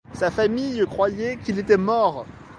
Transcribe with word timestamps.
Sa 0.13 0.31
famille 0.31 0.83
croyait 0.87 1.37
qu'il 1.37 1.59
était 1.59 1.77
mort. 1.77 2.25